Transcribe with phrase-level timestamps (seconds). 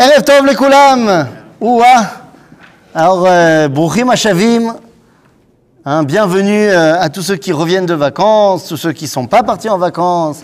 [0.00, 1.28] Erev Tov Lekulam
[1.60, 2.06] Ouah
[2.94, 4.76] Alors, euh, Bruchim Hashavim,
[5.84, 9.26] hein, bienvenue euh, à tous ceux qui reviennent de vacances, tous ceux qui ne sont
[9.26, 10.38] pas partis en vacances,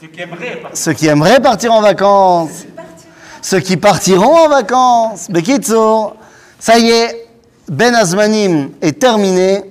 [0.00, 0.70] Ceux qui aimeraient partir.
[0.78, 2.64] ceux qui aimeraient partir en vacances,
[3.42, 4.46] ceux qui partiront.
[4.46, 5.28] En vacances.
[5.28, 6.16] Bekitsour,
[6.58, 7.28] ça y est,
[7.68, 9.64] Ben Azmanim est terminé.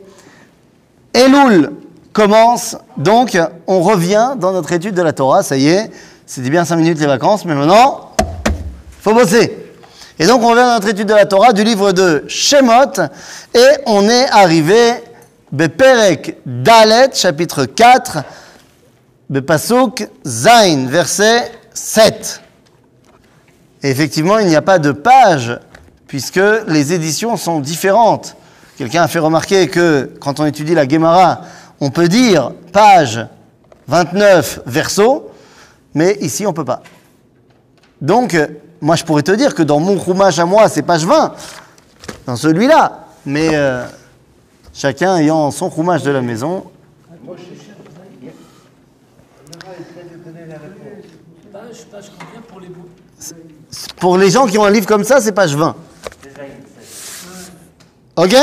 [1.11, 1.71] Elul
[2.11, 5.89] commence, donc on revient dans notre étude de la Torah, ça y est,
[6.27, 8.12] c'était bien 5 minutes les vacances, mais maintenant,
[9.03, 9.57] faut bosser.
[10.17, 13.01] Et donc on revient dans notre étude de la Torah du livre de Shemot,
[13.53, 14.93] et on est arrivé,
[15.51, 18.19] Beperek Dalet, chapitre 4,
[19.29, 22.41] Bepasuk Zain, verset 7.
[23.83, 25.59] Et effectivement, il n'y a pas de page,
[26.07, 28.37] puisque les éditions sont différentes.
[28.77, 31.41] Quelqu'un a fait remarquer que quand on étudie la Gemara,
[31.81, 33.19] on peut dire page
[33.87, 35.29] 29 verso,
[35.93, 36.83] mais ici on peut pas.
[37.99, 38.37] Donc,
[38.83, 41.33] moi je pourrais te dire que dans mon roumage à moi, c'est page 20,
[42.27, 43.85] dans celui-là, mais euh,
[44.73, 46.65] chacun ayant son roumage de la maison.
[53.95, 55.75] Pour les gens qui ont un livre comme ça, c'est page 20.
[58.17, 58.35] Ok?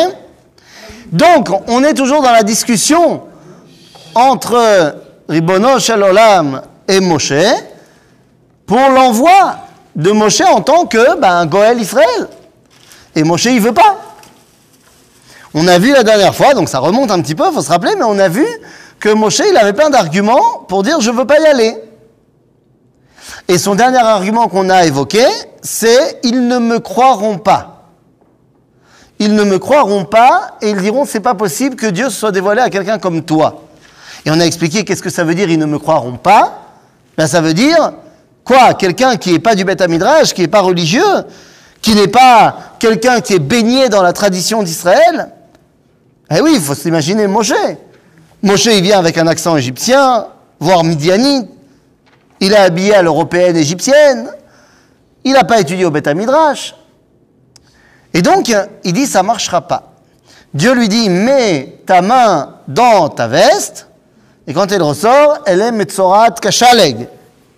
[1.13, 3.25] Donc, on est toujours dans la discussion
[4.15, 4.97] entre
[5.29, 7.35] Ribono Olam et Moshe
[8.65, 12.29] pour l'envoi de Moshe en tant que ben, Goël Israël.
[13.15, 13.97] Et Moshe, il veut pas.
[15.53, 17.71] On a vu la dernière fois, donc ça remonte un petit peu, il faut se
[17.71, 18.47] rappeler, mais on a vu
[19.01, 21.77] que Moshe, il avait plein d'arguments pour dire je veux pas y aller.
[23.49, 25.25] Et son dernier argument qu'on a évoqué,
[25.63, 27.89] c'est ils ne me croiront pas.
[29.19, 32.33] Ils ne me croiront pas et ils diront c'est pas possible que Dieu se soit
[32.33, 33.65] dévoilé à quelqu'un comme toi.
[34.25, 36.63] Et on a expliqué qu'est-ce que ça veut dire ils ne me croiront pas.
[37.19, 37.93] Ben, ça veut dire
[38.51, 41.25] quoi Quelqu'un qui n'est pas du Beth Midrash, qui n'est pas religieux,
[41.81, 45.31] qui n'est pas quelqu'un qui est baigné dans la tradition d'Israël?
[46.35, 47.53] Eh oui, il faut s'imaginer Moshe.
[48.43, 50.27] Moshe, il vient avec un accent égyptien,
[50.59, 51.49] voire midianite.
[52.41, 54.31] Il est habillé à l'européenne égyptienne.
[55.23, 56.75] Il n'a pas étudié au Beth Midrash.
[58.13, 58.53] Et donc,
[58.83, 59.93] il dit, ça ne marchera pas.
[60.53, 63.87] Dieu lui dit, mets ta main dans ta veste,
[64.49, 67.07] et quand elle ressort, elle est Metzorat Kashaleg,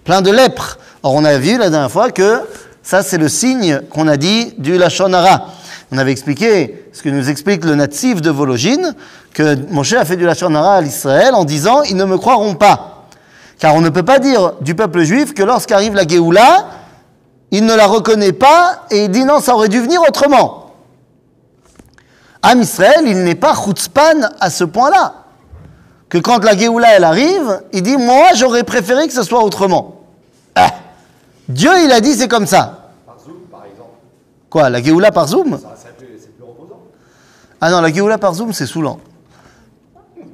[0.04, 0.78] plein de lèpre.
[1.02, 2.40] Or, on a vu la dernière fois que
[2.82, 5.48] ça, c'est le signe qu'on a dit du Lachon Hara.
[5.90, 8.94] On avait expliqué ce que nous explique le natif de Vologine,
[9.34, 12.54] que Moshe a fait du Lachon Hara à l'Israël en disant, ils ne me croiront
[12.54, 13.06] pas.
[13.58, 16.66] Car on ne peut pas dire du peuple juif que lorsqu'arrive la Géoula,
[17.52, 20.72] il ne la reconnaît pas et il dit non, ça aurait dû venir autrement.
[22.42, 25.21] Am Israël, il n'est pas chutzpan à ce point-là.
[26.12, 30.02] Que quand la Géoula, elle arrive, il dit moi, j'aurais préféré que ce soit autrement.
[30.54, 30.70] Ah.
[31.48, 32.90] Dieu, il a dit c'est comme ça.
[33.06, 33.92] Par Zoom, par exemple,
[34.50, 36.80] Quoi, la Géoula par Zoom ça, c'est plus, c'est plus reposant.
[37.62, 39.00] Ah non, la Géoula par Zoom, c'est saoulant.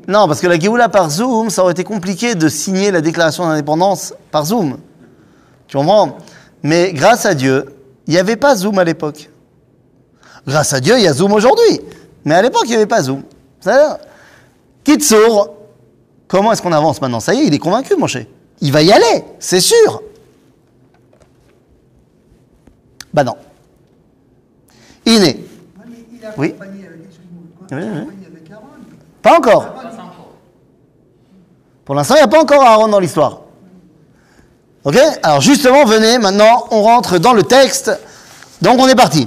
[0.08, 3.46] Non, parce que la Géoula par Zoom, ça aurait été compliqué de signer la déclaration
[3.46, 4.78] d'indépendance par Zoom.
[5.68, 6.18] Tu comprends?
[6.64, 7.72] Mais grâce à Dieu,
[8.08, 9.30] il n'y avait pas Zoom à l'époque.
[10.44, 11.80] Grâce à Dieu, il y a Zoom aujourd'hui.
[12.24, 13.22] Mais à l'époque, il n'y avait pas Zoom.
[13.60, 13.98] C'est-à-dire,
[14.82, 15.54] Kitsour,
[16.28, 17.20] comment est-ce qu'on avance maintenant?
[17.20, 18.26] Ça y est, il est convaincu, mon cher.
[18.60, 20.02] Il va y aller, c'est sûr.
[23.12, 23.36] Bah non.
[25.06, 26.54] Il a Oui.
[27.72, 27.84] Oui.
[29.22, 29.74] Pas encore.
[31.84, 33.40] Pour l'instant, il n'y a pas encore Aaron dans l'histoire.
[34.84, 34.98] Ok?
[35.22, 37.90] Alors justement, venez, maintenant, on rentre dans le texte.
[38.60, 39.26] Donc on est parti.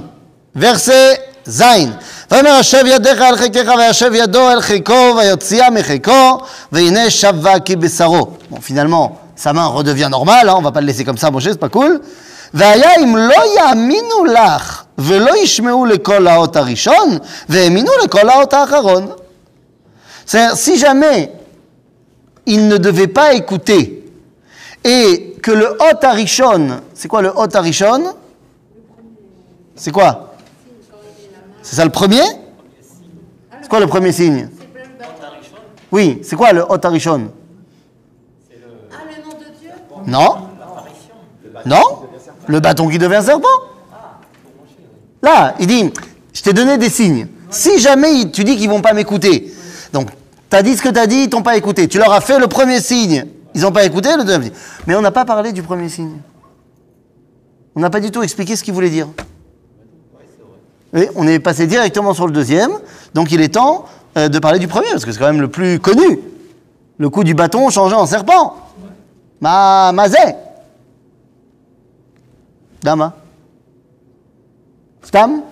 [0.54, 1.98] Verset Zain.
[2.31, 6.37] ויאמר השב ידיך על חיקך וישב ידו אל חיקו ויוציאה מחיקו
[6.71, 8.27] והנה שבה כי בשרו.
[8.51, 11.43] Bon, finalement, sa main redevient normale, hein, on va pas le laisser comme ça, Moshe,
[11.43, 12.01] c'est pas cool.
[12.53, 17.17] והיה אם לא יאמינו לך ולא ישמעו לקול האות הראשון
[17.49, 19.11] והאמינו לקול האות האחרון.
[20.25, 21.31] C'est-à-dire, si jamais
[22.45, 24.11] il ne devait pas écouter
[24.83, 28.13] et que le Hot Arishon, c'est quoi le Hot Arishon
[29.75, 30.30] C'est quoi
[31.62, 32.20] C'est ça le premier
[33.60, 34.48] C'est quoi le premier signe
[35.90, 37.30] Oui, c'est quoi le Hot Arishon
[38.92, 39.70] Ah, le nom de Dieu
[40.06, 40.48] Non
[41.64, 41.82] Non
[42.46, 43.48] Le bâton qui devient serpent
[45.22, 45.92] Là, il dit,
[46.32, 47.28] je t'ai donné des signes.
[47.48, 49.54] Si jamais tu dis qu'ils vont pas m'écouter,
[49.92, 50.10] donc
[50.50, 51.86] tu as dit ce que tu as dit, ils t'ont pas écouté.
[51.86, 54.52] Tu leur as fait le premier signe, ils n'ont pas écouté, le deuxième signe.
[54.88, 56.16] Mais on n'a pas parlé du premier signe.
[57.76, 59.06] On n'a pas du tout expliqué ce qu'il voulait dire.
[61.16, 62.72] On est passé directement sur le deuxième,
[63.14, 63.86] donc il est temps
[64.18, 66.20] euh, de parler du premier, parce que c'est quand même le plus connu.
[66.98, 68.56] Le coup du bâton changé en serpent.
[69.40, 70.18] Ma mazé.
[72.82, 73.14] Dama.
[75.02, 75.42] Stam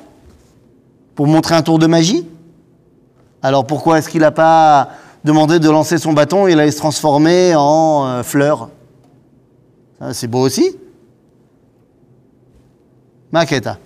[1.14, 2.26] Pour montrer un tour de magie
[3.42, 4.90] Alors pourquoi est-ce qu'il n'a pas
[5.24, 8.68] demandé de lancer son bâton et il allait se transformer en euh, fleur?
[10.12, 10.76] C'est beau aussi.
[13.32, 13.78] Maqueta.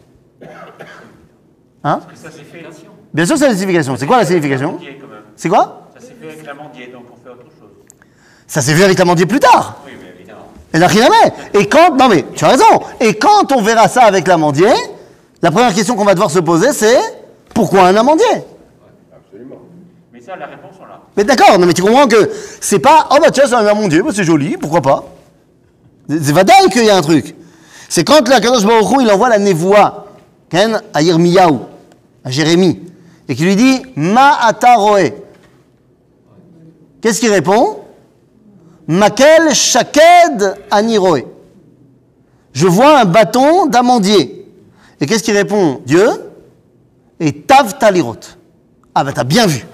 [1.85, 2.65] Hein Ça fait,
[3.13, 3.97] Bien sûr, c'est la signification.
[3.97, 4.79] C'est quoi la signification.
[5.37, 7.71] C'est quoi Ça s'est fait avec la mandier, donc on fait autre chose.
[8.47, 9.77] Ça s'est vu avec la mendier plus tard.
[9.87, 10.49] Oui, mais évidemment.
[10.73, 10.79] À
[11.11, 11.37] mettre.
[11.53, 12.81] Et quand, non mais, tu as raison.
[13.01, 14.73] Et quand on verra ça avec l'amandier,
[15.43, 16.99] la première question qu'on va devoir se poser, c'est
[17.53, 18.25] pourquoi un amandier?
[19.15, 19.61] Absolument.
[20.13, 21.01] Mais ça, la réponse, on l'a.
[21.17, 24.01] Mais d'accord, non mais tu comprends que c'est pas, oh bah tiens, c'est un amandier,
[24.03, 25.05] bah c'est joli, pourquoi pas?
[26.09, 27.37] C'est c'est vadaï qu'il y a un truc.
[27.89, 30.07] C'est quand la Kadosh Baruch Hu, il envoie la névoie,
[30.49, 31.59] Ken, à Yirmiyahu,
[32.25, 32.81] à Jérémie,
[33.29, 35.11] et qui lui dit, ma ata roe.
[37.01, 37.81] Qu'est-ce qu'il répond?
[38.87, 41.23] Makel shaked ani roe.
[42.53, 44.47] Je vois un bâton d'amandier.
[45.01, 46.07] Et qu'est-ce qu'il répond Dieu?
[47.21, 48.17] Et tav talirot.
[48.95, 49.67] Ah bah t'as bien vu.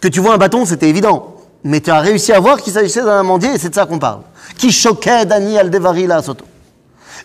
[0.00, 1.34] Que tu vois un bâton, c'était évident.
[1.64, 3.98] Mais tu as réussi à voir qu'il s'agissait d'un amandier et c'est de ça qu'on
[3.98, 4.20] parle.
[4.58, 6.44] Qui choquait Dani Aldevari Soto.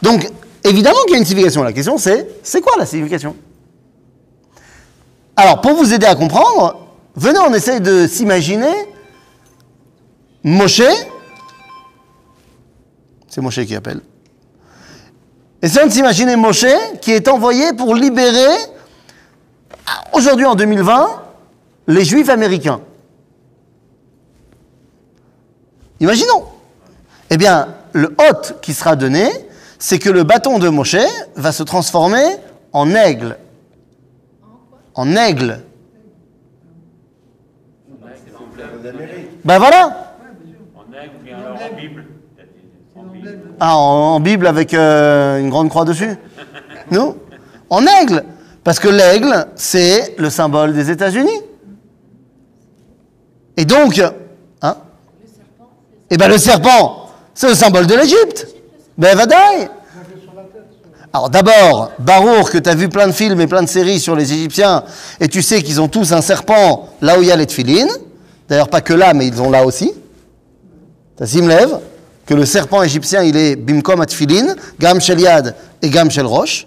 [0.01, 0.27] Donc,
[0.63, 1.63] évidemment qu'il y a une signification.
[1.63, 3.35] La question c'est, c'est quoi la signification
[5.35, 8.73] Alors, pour vous aider à comprendre, venez, on essaye de s'imaginer
[10.43, 10.81] Moshe.
[13.27, 14.01] C'est Moshe qui appelle.
[15.61, 16.65] Essayons de s'imaginer Moshe
[17.01, 18.55] qui est envoyé pour libérer,
[20.13, 21.21] aujourd'hui en 2020,
[21.87, 22.81] les juifs américains.
[25.99, 26.45] Imaginons.
[27.29, 29.29] Eh bien, le hôte qui sera donné,
[29.81, 30.95] c'est que le bâton de Moshe
[31.35, 32.23] va se transformer
[32.71, 33.35] en aigle.
[34.93, 35.63] En aigle.
[39.43, 40.13] Ben voilà.
[43.59, 46.15] Ah, en, en Bible avec euh, une grande croix dessus
[46.91, 47.17] Nous?
[47.71, 48.23] En aigle
[48.63, 51.41] Parce que l'aigle, c'est le symbole des États-Unis.
[53.57, 53.99] Et donc,
[54.61, 54.77] hein?
[56.11, 58.47] Eh bien, le serpent, c'est le symbole de l'Égypte.
[59.01, 59.67] Ben, vadaï
[61.13, 64.15] alors d'abord, Barour, que tu as vu plein de films et plein de séries sur
[64.15, 64.85] les Égyptiens,
[65.19, 67.47] et tu sais qu'ils ont tous un serpent là où il y a les.
[68.47, 69.93] D'ailleurs, pas que là, mais ils ont là aussi.
[71.17, 71.79] T'as Simlev,
[72.25, 76.65] que le serpent égyptien, il est bimkom atfilin, gam shel yad et gam shel roche.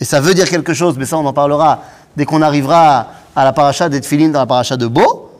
[0.00, 1.82] Et ça veut dire quelque chose, mais ça on en parlera
[2.16, 5.30] dès qu'on arrivera à la paracha des dans la paracha de Beau.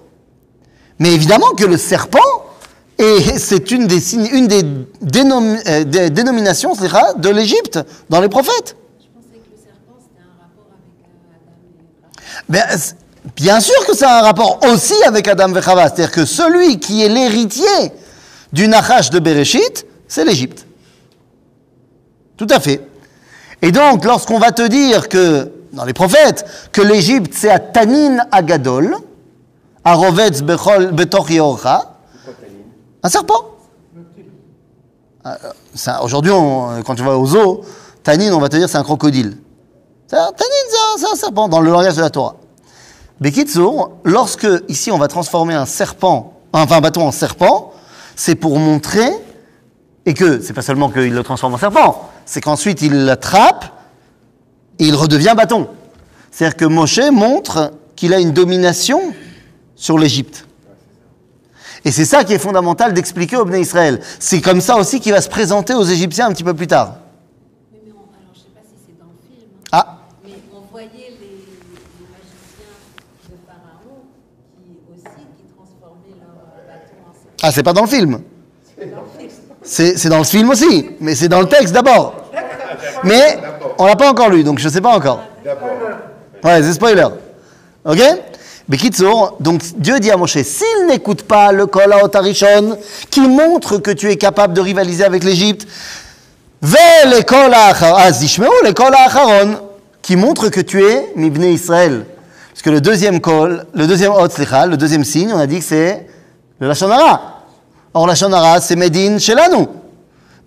[1.00, 2.20] Mais évidemment que le serpent,
[2.98, 7.78] et c'est une des, une des, euh, dénominations de l'Égypte
[8.10, 8.76] dans les prophètes.
[8.76, 8.78] Euh.
[12.48, 12.64] Ben,
[13.36, 15.84] bien sûr que ça a un rapport aussi avec Adam Vechava.
[15.84, 17.92] C'est-à-dire que celui qui est l'héritier
[18.52, 20.66] du Nachash de Bereshit, c'est l'Égypte.
[22.36, 22.80] Tout à fait.
[23.62, 28.18] Et donc, lorsqu'on va te dire que, dans les prophètes, que l'Égypte c'est à Tanin
[28.32, 28.96] Agadol,
[29.84, 31.97] à Rovetz Betoch Yeorcha,
[33.02, 33.44] un serpent?
[35.26, 35.30] Euh,
[35.74, 36.32] ça, Aujourd'hui,
[36.84, 37.62] quand tu vas au zoo,
[38.02, 39.36] Tanin, on va te dire c'est un crocodile.
[40.06, 42.36] C'est un- Tanin, c'est un- c'est un serpent dans le langage de la Torah.
[43.20, 47.72] Bekitsour, lorsque ici on va transformer un serpent, enfin un bâton en serpent,
[48.16, 49.10] c'est pour montrer,
[50.06, 53.64] et que c'est pas seulement qu'il le transforme en serpent, c'est qu'ensuite il l'attrape
[54.78, 55.68] et il redevient bâton.
[56.30, 59.00] C'est-à-dire que Moshe montre qu'il a une domination
[59.74, 60.46] sur l'Égypte.
[61.88, 63.98] Et c'est ça qui est fondamental d'expliquer au Bnei Israël.
[64.18, 66.96] C'est comme ça aussi qu'il va se présenter aux Égyptiens un petit peu plus tard.
[67.72, 70.70] Oui, mais on- alors je sais pas si c'est dans le film, Ah, mais on
[70.70, 72.76] voyait les, les magiciens
[73.30, 74.02] de Pharaon
[74.58, 76.36] qui aussi qui transformaient leur
[76.68, 77.54] bâton en serpent.
[77.54, 78.20] c'est pas dans le film.
[79.62, 82.22] C'est c'est dans le film aussi, mais c'est dans le texte d'abord.
[83.02, 83.38] Mais
[83.78, 85.22] on l'a pas encore lu, donc je sais pas encore.
[86.44, 87.06] Ouais, c'est spoiler.
[87.86, 87.98] Ok?
[88.68, 92.76] Bekitsour, donc Dieu dit à Moshe, s'il n'écoute pas le Kol Haotarishon,
[93.10, 95.66] qui montre que tu es capable de rivaliser avec l'Égypte,
[96.60, 98.10] le Kol ah,
[98.64, 99.58] le Kol
[100.02, 102.04] qui montre que tu es Mibne Israël.
[102.50, 105.60] Parce que le deuxième Kol, le deuxième Hot, slicha, le deuxième signe, on a dit
[105.60, 106.06] que c'est
[106.60, 107.44] le Lashon Hara.
[107.94, 109.66] Or, Lashon Hara, c'est Medin Shelanu.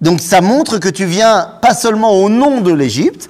[0.01, 3.29] Donc ça montre que tu viens pas seulement au nom de l'Égypte,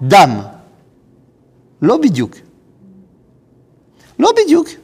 [0.00, 0.50] dam.
[1.80, 2.42] Lo bidiouk.
[4.18, 4.78] Lo bidiouk.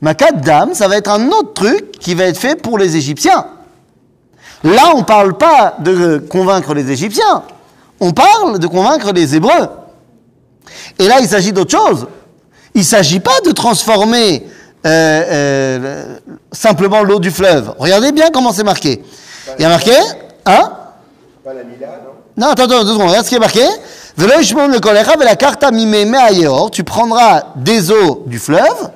[0.00, 3.46] Makat dam, ça va être un autre truc qui va être fait pour les Égyptiens.
[4.62, 7.44] Là, on ne parle pas de convaincre les Égyptiens,
[8.00, 9.68] on parle de convaincre les Hébreux.
[10.98, 12.06] Et là, il s'agit d'autre chose.
[12.74, 14.46] Il ne s'agit pas de transformer
[14.84, 16.16] euh, euh,
[16.52, 17.74] simplement l'eau du fleuve.
[17.78, 19.02] Regardez bien comment c'est marqué.
[19.58, 19.94] Il y a marqué,
[20.44, 20.72] hein?
[21.44, 22.12] Pas la Mila, non?
[22.36, 23.64] Non, attends, attends, deux secondes, regarde ce qui est marqué.
[26.72, 28.90] Tu prendras des eaux du fleuve,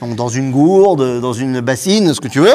[0.00, 2.54] donc dans une gourde, dans une bassine, ce que tu veux.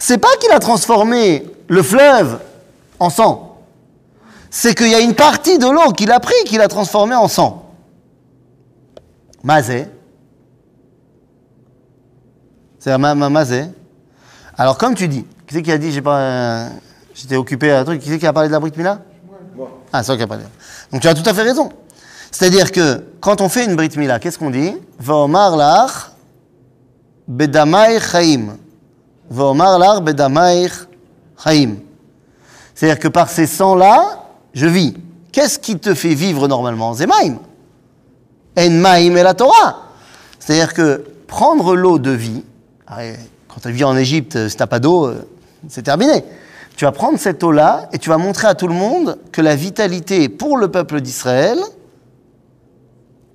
[0.00, 2.38] C'est pas qu'il a transformé le fleuve
[3.00, 3.58] en sang.
[4.50, 7.26] C'est qu'il y a une partie de l'eau qu'il a pris qu'il a transformé en
[7.26, 7.64] sang.
[9.42, 9.88] Mazé.
[12.78, 13.64] C'est ma, ma, mazé.
[14.56, 15.26] Alors, comme tu dis,
[15.62, 16.68] qui c'est qui a dit, j'ai pas, euh,
[17.14, 19.00] j'étais occupé à un truc, qui c'est qui a parlé de la Brit Mila
[19.54, 19.70] Moi.
[19.92, 20.44] Ah, c'est toi qui a parlé.
[20.90, 21.70] Donc, tu as tout à fait raison.
[22.30, 24.74] C'est-à-dire que, quand on fait une Brit Mila, qu'est-ce qu'on dit?
[24.98, 26.10] Va'omar lach
[27.28, 28.56] bedamai chaim.
[29.30, 30.68] Va'omar lach bedamai
[31.42, 31.76] chaim.
[32.74, 34.94] C'est-à-dire que par ces sangs-là, je vis.
[35.30, 36.94] Qu'est-ce qui te fait vivre normalement?
[36.94, 37.38] Zemaim.
[38.58, 39.82] En maim et la Torah.
[40.38, 42.44] C'est-à-dire que prendre l'eau de vie,
[42.86, 42.98] ah,
[43.48, 45.26] quand tu vis en Égypte, si tu n'as pas d'eau, euh,
[45.68, 46.24] c'est terminé.
[46.76, 49.54] Tu vas prendre cette eau-là et tu vas montrer à tout le monde que la
[49.54, 51.58] vitalité pour le peuple d'Israël,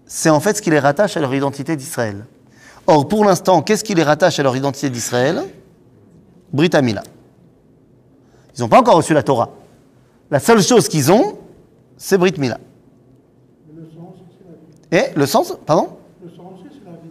[0.05, 2.25] c'est en fait ce qui les rattache à leur identité d'Israël.
[2.87, 5.43] Or, pour l'instant, qu'est-ce qui les rattache à leur identité d'Israël?
[6.51, 7.03] Brit Amila.
[8.57, 9.49] Ils n'ont pas encore reçu la Torah.
[10.31, 11.37] La seule chose qu'ils ont,
[11.97, 12.59] c'est Brit Mila.
[13.73, 15.07] Le sang, c'est la vie.
[15.11, 15.89] Et le sens, pardon?
[16.23, 17.09] Le sang aussi, c'est la vie.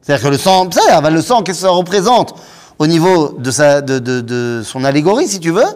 [0.00, 2.34] C'est-à-dire que le sang, ça, le sang, qu'est-ce que ça représente?
[2.80, 5.66] Au niveau de, sa, de, de- son allégorie, si tu veux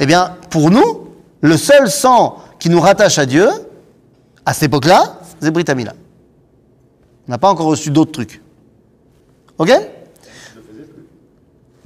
[0.00, 1.08] Eh bien, pour nous,
[1.42, 3.48] le seul sang qui nous rattache à Dieu,
[4.46, 5.92] à cette époque-là, c'est Brit Amila.
[7.28, 8.42] On n'a pas encore reçu d'autres trucs.
[9.58, 9.70] Ok?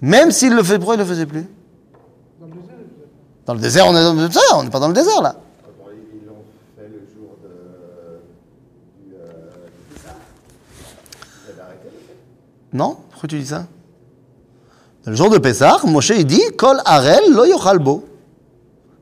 [0.01, 1.45] Même s'il le fait, pourquoi il ne le faisait plus?
[3.47, 5.21] Dans le désert, faisait on est dans le désert, on n'est pas dans le désert
[5.23, 5.35] là.
[12.73, 12.97] Non?
[13.11, 13.67] Pourquoi tu dis ça?
[15.09, 18.05] Le jour de Pessah, Moshe il dit Kol arel lo yochalbo.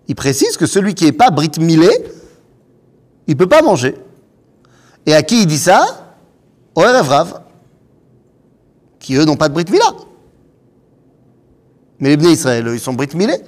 [0.07, 1.91] Il précise que celui qui n'est pas brit milé,
[3.27, 3.97] il ne peut pas manger.
[5.05, 5.85] Et à qui il dit ça?
[6.77, 7.41] Au Erev Rav,
[9.01, 9.87] qui eux n'ont pas de brit mila.
[11.99, 13.41] Mais les Bnei Israël, eux, ils sont brit milés.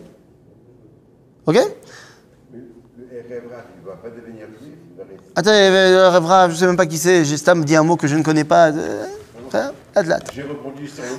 [1.47, 1.59] Ok?
[2.53, 2.61] Le.
[5.37, 7.25] Attends, euh, Erev Rav, je ne sais même pas qui c'est.
[7.25, 8.73] Gestam me dit un mot que je ne connais pas.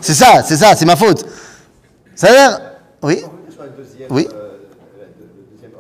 [0.01, 1.25] C'est ça, c'est ça, c'est ma faute.
[2.15, 2.61] Ça a l'air.
[3.03, 3.23] Oui
[4.09, 4.27] Oui.
[4.33, 4.57] euh,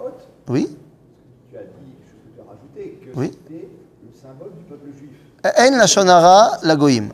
[0.03, 0.77] hôte, Oui
[1.49, 1.67] tu as dit,
[2.05, 3.31] je peux te rajouter, que Oui.
[3.31, 3.67] c'était
[4.03, 5.09] le symbole du peuple juif.
[5.73, 7.11] En la shonara la goïm.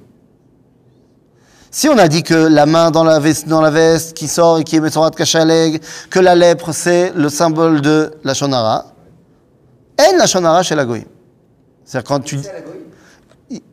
[1.71, 4.59] Si on a dit que la main dans la veste, dans la veste qui sort
[4.59, 8.85] et qui est Metzorat Kachaleg, que la lèpre c'est le symbole de la shonara,
[9.99, 11.05] en la shonara chez la goïm.
[11.83, 12.39] C'est-à-dire quand tu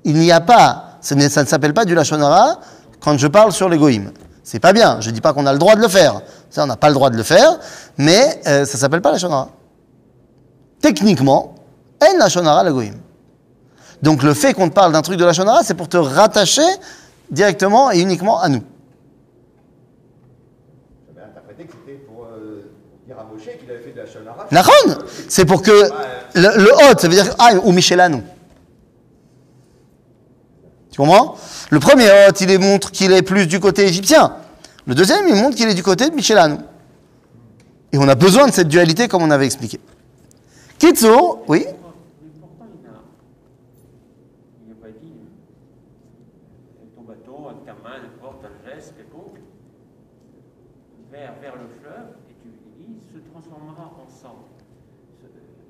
[0.04, 2.60] il- n'y a pas, ça ne s'appelle pas du lachonara
[3.00, 4.12] quand je parle sur les goïm.
[4.44, 6.22] C'est pas bien, je dis pas qu'on a le droit de le faire.
[6.50, 7.58] Ça, on n'a pas le droit de le faire,
[7.98, 9.48] mais euh, ça s'appelle pas lachonara.
[10.80, 11.54] Techniquement,
[12.00, 12.94] en lachonara la goïm.
[14.02, 16.62] Donc le fait qu'on te parle d'un truc de lachonara, c'est pour te rattacher
[17.30, 18.62] directement et uniquement à nous.
[21.14, 22.26] J'avais interprété que c'était pour
[23.06, 24.46] dire à Moshe qu'il avait fait de la shonara.
[24.50, 25.70] Nachon C'est pour que
[26.34, 28.22] le, le hôte, ça veut dire ah, ou Michelanu.
[30.92, 31.36] Tu comprends?
[31.70, 34.36] Le premier hôte, il montre qu'il est plus du côté égyptien.
[34.86, 36.58] Le deuxième, il montre qu'il est du côté de Michelanu.
[37.92, 39.80] Et on a besoin de cette dualité comme on avait expliqué.
[40.78, 41.64] Kitso, oui?
[41.64, 42.66] Mais pourtant,
[44.62, 45.12] il n'a pas dit
[46.94, 49.38] ton bateau, ta main, n'importe, un geste, quelconque,
[51.10, 54.44] vers, vers le fleuve, et tu dis, se transformera en sang.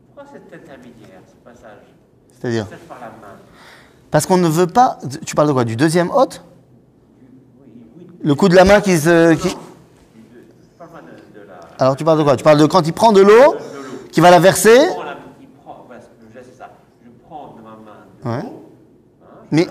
[0.06, 1.86] Pourquoi cet intermédiaire, ce passage
[2.32, 3.38] C'est-à-dire Passage par la main
[4.12, 4.98] Parce qu'on ne veut pas.
[5.26, 6.44] Tu parles de quoi Du deuxième hôte?
[8.22, 9.34] Le coup de la main qui se.
[9.34, 9.56] qui-.
[11.78, 12.36] Alors tu parles de quoi?
[12.36, 13.56] Tu parles de quand il prend de l'eau,
[14.12, 14.78] qui va la verser,
[18.24, 18.30] Ouais.
[18.30, 18.42] hein,
[19.50, 19.66] Mais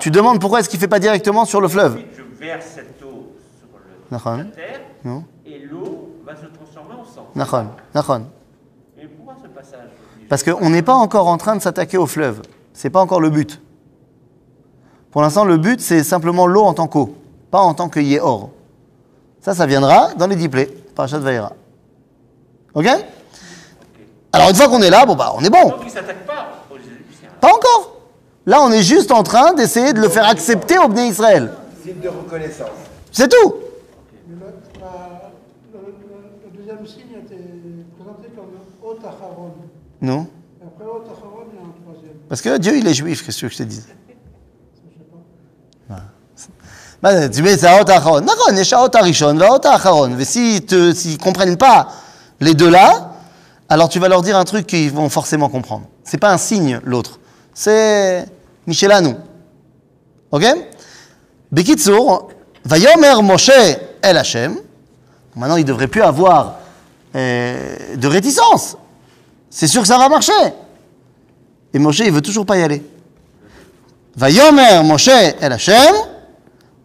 [0.00, 1.98] tu demandes pourquoi est-ce qu'il ne fait pas directement sur le fleuve?
[2.16, 3.68] je verse cette eau sur
[4.38, 4.80] la terre
[5.44, 7.26] et l'eau va se transformer en sang.
[9.16, 9.90] Pourquoi ce passage?
[10.30, 12.40] Parce qu'on n'est pas encore en train de s'attaquer au fleuve.
[12.72, 13.60] C'est pas encore le but.
[15.12, 17.14] Pour l'instant, le but, c'est simplement l'eau en tant qu'eau,
[17.50, 18.50] pas en tant que or.
[19.40, 21.52] Ça, ça viendra dans les diplés, Parashat Vaïra.
[22.74, 22.86] Ok?
[24.32, 25.68] Alors, une fois qu'on est là, bon, bah, on est bon.
[25.68, 27.28] Donc, ils s'attaquent pas aux Égyptiens.
[27.40, 27.96] Pas encore.
[28.46, 31.52] Là, on est juste en train d'essayer de le faire accepter au Bnei Israël.
[31.84, 32.68] Signe de reconnaissance.
[33.10, 33.54] C'est tout.
[34.28, 34.46] Mais le,
[34.80, 35.30] la-
[35.74, 37.44] le- le- le deuxième signe était
[37.96, 38.46] présenté comme
[38.82, 39.52] Ot Acharon.
[40.00, 40.26] Non
[40.62, 42.14] Et après il y a un troisième.
[42.28, 43.92] Parce que Dieu, il est juif, qu'est-ce que je te dise Ça,
[44.88, 45.04] je sais
[45.88, 45.96] pas.
[47.01, 48.21] bah, Tu mets ça, Hot Acharon.
[48.21, 50.09] D'accord, il y a Hot Arishon, va Hot Acharon.
[50.09, 51.87] Mais s'ils ne s'ils comprennent pas
[52.39, 53.13] les deux là,
[53.69, 55.85] alors tu vas leur dire un truc qu'ils vont forcément comprendre.
[56.03, 57.19] C'est pas un signe, l'autre.
[57.53, 58.25] C'est
[58.65, 59.15] Michelanu.
[60.31, 60.45] Ok
[61.51, 62.27] Bekitsur,
[62.65, 63.51] Vayomer Moshe
[64.01, 64.57] El Hashem.
[65.35, 66.55] Maintenant, il ne devrait plus avoir
[67.15, 68.75] euh, de réticence.
[69.49, 70.33] C'est sûr que ça va marcher.
[71.73, 72.83] Et Moshe, il veut toujours pas y aller.
[74.17, 75.93] ויאמר משה אל השם,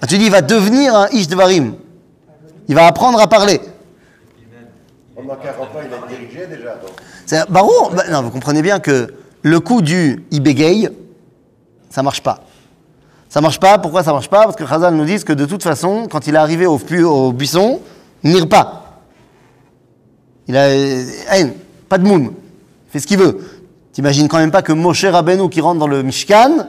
[0.00, 1.74] Ah, tu dis, il va devenir un ish devarim.
[2.68, 3.60] Il va apprendre à parler.
[5.16, 6.74] Pendant 40 ans, il a dirigé déjà.
[6.76, 6.90] Donc.
[7.50, 9.12] Bah, non, vous comprenez bien que
[9.42, 10.88] le coup du il bégaye,
[11.90, 12.40] ça marche pas.
[13.28, 14.44] Ça marche pas, pourquoi ça marche pas?
[14.44, 17.02] Parce que Khazal nous dit que de toute façon, quand il est arrivé au, pu-
[17.04, 17.80] au buisson,
[18.22, 19.00] il n'ire pas.
[20.46, 20.68] Il a.
[20.70, 21.50] hein,
[21.88, 22.32] pas de moum.
[22.86, 23.38] Il fait ce qu'il veut.
[23.92, 26.68] T'imagines quand même pas que Moshe Rabbeinu qui rentre dans le Mishkan,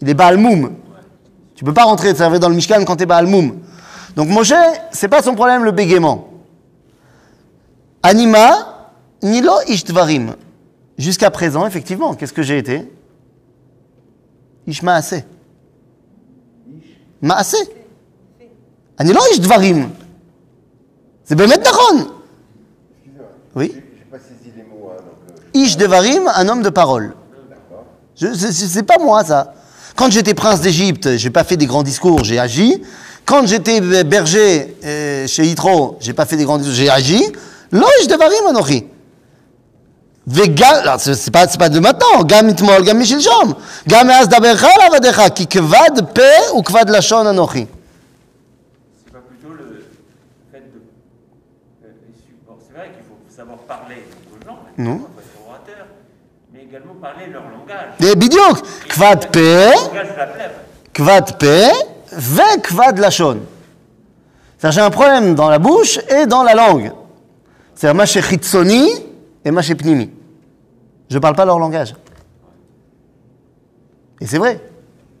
[0.00, 0.72] il est Baal Moum.
[1.54, 3.60] Tu peux pas rentrer et servir dans le Mishkan quand t'es Baal Moum.
[4.16, 4.52] Donc Moshe,
[4.90, 6.28] c'est pas son problème le bégaiement.
[8.02, 8.90] Anima,
[9.22, 10.34] Nilo Ishtvarim.
[10.98, 12.90] Jusqu'à présent, effectivement, qu'est-ce que j'ai été?
[14.66, 15.24] Ishmaase.
[17.20, 17.56] Maase.
[23.54, 23.72] Oui.
[23.74, 24.90] J'ai j'ai pas saisi les mots.
[24.90, 27.14] Hein, donc, euh, Ish Devarim, un homme de parole.
[28.14, 29.54] C'est pas moi ça.
[29.95, 32.81] Quand j'étais prince d'Égypte, j'ai pas fait des grands discours, j'ai agi.
[33.25, 37.21] Quand j'étais berger euh, chez Yitro, j'ai pas fait des grands discours, j'ai agi.
[37.71, 38.83] Lo Ish Devarim Anochi.
[40.31, 43.53] וגם, לא, זה זה pas- c'est pas de maintenant, גם אתמול, גם משלשום.
[43.89, 47.65] גם מאז דברך על עבדיך, כי כבד פה וכבד לשון אנוכי.
[47.65, 49.85] C'est pas plutôt le
[50.51, 50.79] fait de.
[51.83, 51.87] euh,
[52.19, 54.99] su- bon, c'est vrai qu'il faut savoir parler aux gens, Non.
[56.54, 57.94] mais également parler leur langage.
[57.98, 59.72] Et bidiouk, kvad pe,
[60.94, 61.56] kvad pe,
[62.12, 63.00] ve kvad.
[63.10, 66.92] C'est-à-dire j'ai un problème dans la bouche et dans la langue.
[67.74, 68.88] C'est-à-dire ma chitsoni
[69.44, 70.12] et ma pnimi.
[71.10, 71.96] Je ne parle pas leur langage.
[74.20, 74.60] Et c'est vrai.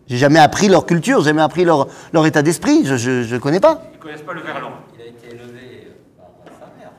[0.06, 3.22] J'ai jamais appris leur culture, j'ai jamais appris leur, leur état d'esprit, je ne je,
[3.24, 3.82] je connais pas.
[3.92, 4.70] Ils ne connaissent pas le verlan.
[4.94, 6.92] Il a été élevé euh, par sa mère.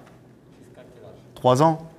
[1.35, 1.94] Trois ans.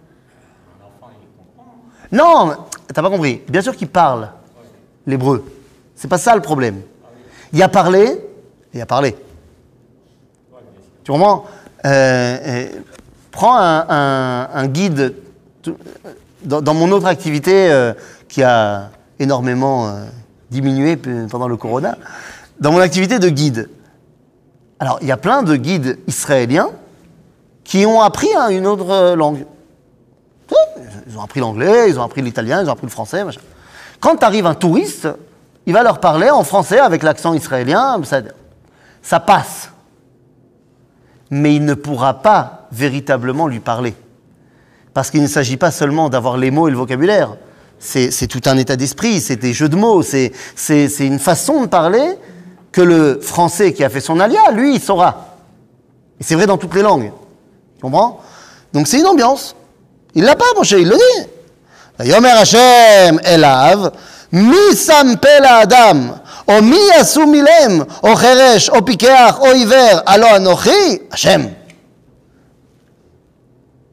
[2.12, 2.53] Non,
[2.92, 3.42] t'as pas compris.
[3.49, 4.31] Bien sûr qu'ils parlent
[5.07, 5.45] l'hébreu.
[5.95, 6.81] C'est pas ça le problème.
[7.53, 8.21] Il y a parlé
[8.75, 9.16] il a parlé.
[11.03, 11.47] Tu comprends?
[11.87, 11.88] Euh,
[12.47, 12.66] euh,
[13.31, 15.14] Prends un, guide.
[15.62, 15.77] tout-
[16.42, 17.92] Dans, mon autre activité euh,
[18.29, 20.05] qui a énormément euh,
[20.51, 21.97] diminué pendant le corona,
[22.61, 23.69] dans mon activité de guide.
[24.79, 26.71] Alors, il y a plein de guides israéliens
[27.64, 29.45] qui ont appris une autre euh, langue.
[31.09, 33.24] Ils ont appris l'anglais, ils ont appris l'italien, ils ont appris le français.
[33.24, 33.40] machin.
[34.00, 35.09] Quand arrive un touriste,
[35.66, 38.00] il va leur parler en français avec l'accent israélien,
[39.02, 39.70] ça, passe.
[41.30, 43.94] Mais il ne pourra pas véritablement lui parler.
[44.94, 47.37] Parce qu'il ne s'agit pas seulement d'avoir les mots et le vocabulaire.
[47.78, 50.32] C'est tout un état d'esprit, c'est des jeux de mots, c'est
[51.00, 52.16] une façon de parler
[52.72, 55.37] que le français qui a fait son alia, lui, il saura.
[56.20, 57.12] Et c'est vrai dans toutes les langues.
[57.76, 58.20] Tu comprends?
[58.72, 59.56] Donc c'est une ambiance.
[60.16, 62.09] Il l'a pas approché, il le dit.
[62.09, 63.92] Yomer Hashem Elav,
[64.33, 64.57] mi
[65.44, 66.79] Adam, o mi
[67.31, 68.70] milem, o cheresh,
[69.55, 71.02] hiver, anochi,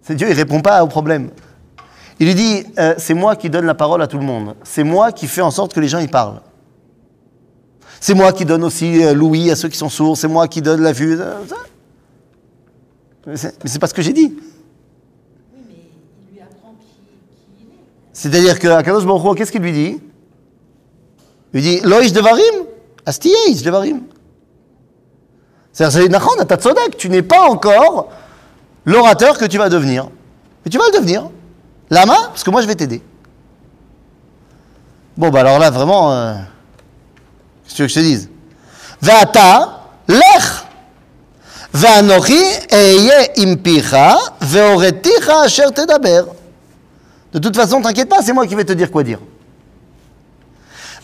[0.01, 1.29] C'est Dieu, il répond pas au problème.
[2.19, 4.55] Il lui dit, euh, c'est moi qui donne la parole à tout le monde.
[4.63, 6.39] C'est moi qui fais en sorte que les gens y parlent.
[7.99, 10.17] C'est moi qui donne aussi euh, l'ouïe à ceux qui sont sourds.
[10.17, 11.19] C'est moi qui donne la vue.
[13.25, 14.33] Mais c'est pas ce que j'ai dit.
[18.13, 19.99] C'est-à-dire que Akadosh qu'est-ce qu'il lui dit?
[21.53, 22.65] Il lui dit Loïs Devarim
[23.05, 24.01] Astiye Ish Devarim.
[25.71, 28.09] C'est-à-dire, c'est tu n'es pas encore
[28.85, 30.07] l'orateur que tu vas devenir.
[30.63, 31.29] Mais tu vas le devenir.
[31.89, 33.01] Lama, parce que moi je vais t'aider.
[35.17, 36.33] Bon, bah alors là, vraiment, euh,
[37.63, 38.29] qu'est-ce que tu veux que je te dise?
[39.01, 40.63] Ve'ata, lech.
[41.73, 46.23] Ve'anochi eye impicha, ve'oreticha asher tedaber.
[47.33, 49.19] De toute façon, t'inquiète pas, c'est moi qui vais te dire quoi dire.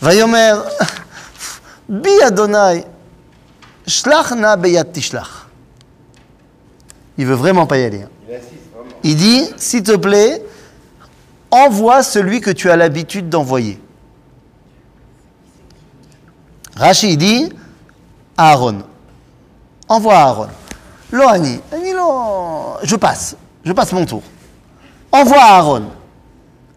[0.00, 0.54] Vayomer,
[1.88, 2.84] bi Adonai,
[3.86, 5.46] shlach na beyat tishlach.
[7.18, 8.02] Il veut vraiment pas y aller.
[8.02, 8.08] hein.
[9.02, 10.42] Il dit, s'il te plaît,
[11.50, 13.80] envoie celui que tu as l'habitude d'envoyer.
[16.76, 17.52] Rachid dit,
[18.36, 18.82] Aaron.
[19.88, 20.48] Envoie Aaron.
[21.10, 21.60] Loani.
[21.72, 22.76] Ani lo.
[22.84, 23.36] Je passe.
[23.64, 24.22] Je passe mon tour.
[25.10, 25.90] Envoie Aaron.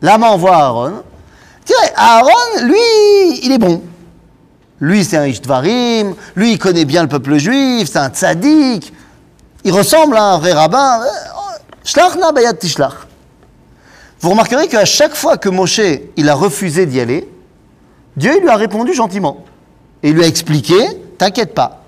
[0.04, 1.02] Lama envoie Aaron.
[1.64, 3.82] Tiens, Aaron, lui, il est bon.
[4.82, 6.14] Lui, c'est un Ishtvarim.
[6.36, 7.90] Lui, il connaît bien le peuple juif.
[7.90, 8.94] C'est un tzaddik.
[9.64, 11.02] Il ressemble à un vrai rabbin.
[11.02, 12.94] Euh, bayat tishlach.
[14.20, 15.82] Vous remarquerez qu'à chaque fois que Moshe
[16.18, 17.30] il a refusé d'y aller,
[18.18, 19.46] Dieu lui a répondu gentiment.
[20.02, 20.76] Et il lui a expliqué,
[21.18, 21.82] t'inquiète pas.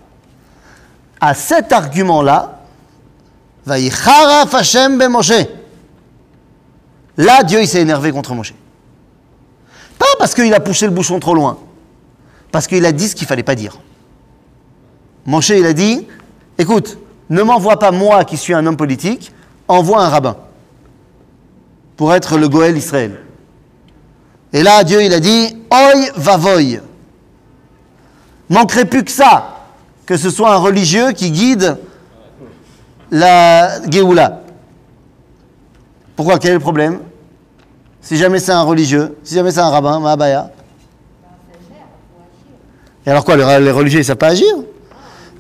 [1.20, 2.60] À cet argument-là,
[3.66, 5.34] Vaïcharaf Hashem ben Moshe.
[7.18, 8.54] Là, Dieu il s'est énervé contre Moshe.
[9.98, 11.58] Pas parce qu'il a poussé le bouchon trop loin,
[12.52, 13.80] parce qu'il a dit ce qu'il fallait pas dire.
[15.26, 16.08] Moshe il a dit,
[16.58, 16.98] écoute,
[17.30, 19.32] ne m'envoie pas moi qui suis un homme politique,
[19.68, 20.38] envoie un rabbin
[21.98, 23.20] pour être le Goël Israël.
[24.54, 26.80] Et là, Dieu, il a dit, Oi vavoy.
[28.50, 29.66] Manquerait plus que ça,
[30.06, 31.78] que ce soit un religieux qui guide
[33.12, 34.42] la Géoula.
[36.16, 36.40] Pourquoi?
[36.40, 37.00] Quel est le problème?
[38.05, 40.51] Si jamais c'est un religieux, si jamais c'est un rabbin, Mahabaya.
[43.07, 44.55] Et alors quoi, les, les religieux, ils ne savent pas agir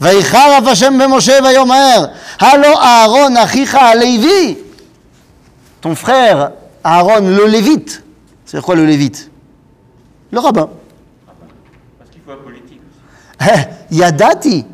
[0.00, 2.07] ויחרף השם במשה ויאמר,
[2.40, 4.55] הלא אהרון אחיך הלוי.
[5.81, 6.50] Ton frère
[6.85, 8.03] Aaron le lévite.
[8.44, 9.31] C'est quoi le lévite
[10.31, 10.68] Le rabbin.
[11.98, 12.81] Parce qu'il faut un politique
[13.40, 13.50] aussi.
[13.90, 14.66] Eh, Yadati,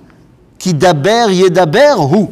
[0.59, 2.26] qui daber yedaber hu.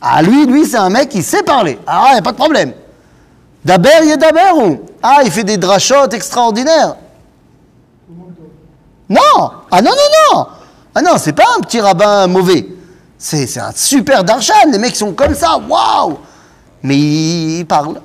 [0.00, 1.78] Ah, lui, lui, c'est un mec qui sait parler.
[1.86, 2.72] Ah, il n'y a pas de problème.
[3.67, 4.79] Daber yedaber hu.
[5.03, 6.95] Ah, il fait des drachotes extraordinaires.
[9.09, 10.47] Non Ah non, non, non
[10.95, 12.65] Ah non, c'est pas un petit rabbin mauvais.
[13.17, 14.53] C'est un super darshan.
[14.71, 16.17] Les mecs sont comme ça, waouh
[16.81, 17.95] Mais il, il parle.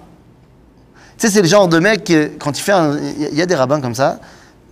[1.16, 3.54] Tu sais, c'est le genre de mec, quand il fait un- Il y a des
[3.54, 4.18] rabbins comme ça,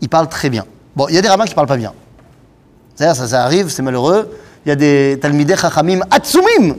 [0.00, 0.64] ils parlent très bien.
[0.96, 1.92] Bon, il y a des rabbins qui parlent pas bien.
[2.96, 4.36] C'est-à-dire, ça, ça arrive, c'est malheureux.
[4.66, 6.74] Il y a des talmidei chachamim atsumim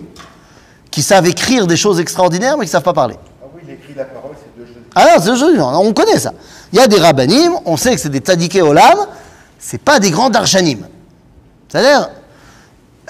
[0.92, 3.16] qui savent écrire des choses extraordinaires, mais qui savent pas parler.
[3.62, 4.82] Oui, j'écris la parole, c'est deux choses.
[4.96, 6.34] Ah non, c'est joli, on connaît ça.
[6.74, 8.98] Il y a des rabbanim, on sait que c'est des tzadikés olam,
[9.60, 10.88] c'est pas des grands darshanim.
[11.70, 12.10] C'est-à-dire,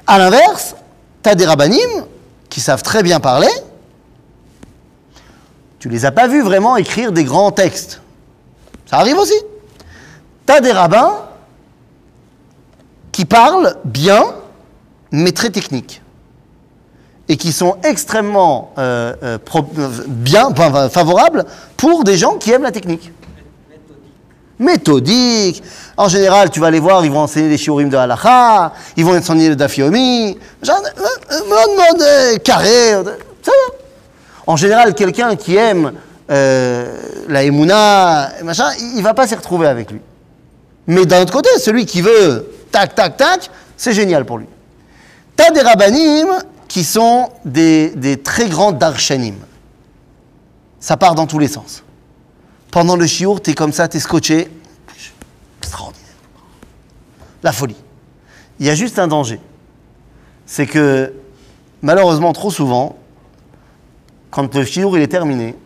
[0.07, 0.75] à l'inverse,
[1.23, 2.05] tu as des rabbanim
[2.49, 3.49] qui savent très bien parler,
[5.79, 8.01] tu les as pas vus vraiment écrire des grands textes.
[8.89, 9.33] Ça arrive aussi.
[10.45, 11.13] Tu des rabbins
[13.11, 14.25] qui parlent bien,
[15.11, 16.01] mais très techniques.
[17.27, 21.45] Et qui sont extrêmement euh, euh, euh, bien, enfin, favorables
[21.77, 23.11] pour des gens qui aiment la technique.
[24.59, 25.63] Méthodique.
[25.97, 29.17] En général, tu vas les voir, ils vont enseigner les shiurim de halakha, ils vont
[29.17, 30.81] enseigner le dafyomi, genre,
[31.49, 32.91] mode, carré,
[33.41, 33.51] ça.
[34.45, 35.93] En général, quelqu'un qui aime
[36.29, 40.01] la et machin, il va pas s'y retrouver avec lui.
[40.87, 44.47] Mais d'un autre côté, celui qui veut tac, tac, tac, c'est génial pour lui.
[45.37, 46.27] Tu as des rabbanim
[46.71, 49.35] qui sont des, très grands darshanim.
[50.79, 51.83] Ça part dans tous les sens.
[52.71, 54.49] Pendant le chiour, tu es comme ça, tu es scotché.
[55.61, 56.15] Extraordinaire.
[57.43, 57.75] La folie.
[58.57, 59.41] Il y a juste un danger.
[60.45, 61.13] C'est que,
[61.81, 62.95] malheureusement, trop souvent,
[64.29, 65.57] quand le chiour il est terminé,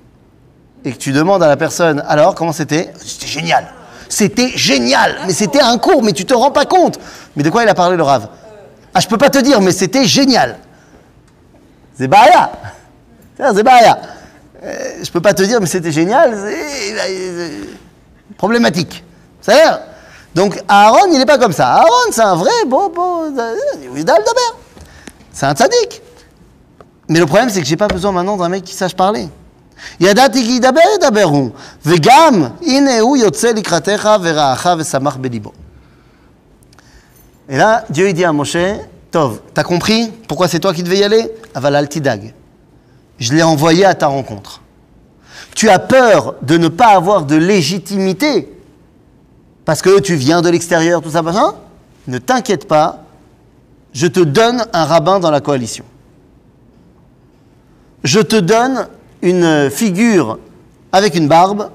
[0.86, 2.92] et que tu demandes à la personne, alors, comment c'était?
[2.98, 3.72] C'était génial.
[4.10, 5.18] C'était génial.
[5.28, 7.00] Mais c'était un cours, mais tu te rends pas compte.
[7.36, 8.28] Mais de quoi il a parlé, le rave
[8.96, 10.58] Ah, je peux pas te dire, mais c'était génial.
[11.97, 12.53] C'est Baya.
[13.37, 13.99] C'est Baya.
[14.63, 16.37] Euh, je peux pas te dire, mais c'était génial.
[16.37, 19.05] C'est c'est problématique.
[19.41, 19.81] C'est-à-dire
[20.35, 21.69] Donc, Aaron, il n'est pas comme ça.
[21.75, 23.35] Aaron, c'est un vrai, bon, bon,
[23.95, 24.59] Vidal Daber.
[25.33, 26.03] C'est un tzaddik.
[27.09, 29.29] Mais le problème, c'est que j'ai pas besoin maintenant d'un mec qui sache parler.
[30.01, 31.49] ידעתי כי ידבר ידברו,
[31.87, 35.53] וגם הנה הוא יוצא לקראתך ורעך ושמח בליבו.
[37.49, 38.57] Et là, Dieu il dit à Moshe,
[39.54, 41.32] T'as compris pourquoi c'est toi qui devais y aller?
[41.54, 42.34] Aval al tidag.
[43.18, 44.62] Je l'ai envoyé à ta rencontre.
[45.56, 48.52] Tu as peur de ne pas avoir de légitimité?
[49.64, 51.24] Parce que tu viens de l'extérieur, tout ça,
[52.08, 53.04] Ne t'inquiète pas,
[53.94, 55.86] je te donne un rabbin dans la coalition.
[58.04, 58.88] Je te donne
[59.22, 60.38] une figure
[60.92, 61.72] avec une barbe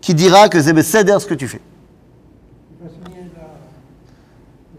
[0.00, 1.60] qui dira que c'est ce que tu fais.
[2.80, 3.42] Il va signer la